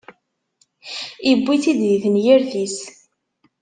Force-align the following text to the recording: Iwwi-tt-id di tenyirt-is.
Iwwi-tt-id 1.31 1.79
di 1.89 1.97
tenyirt-is. 2.03 2.77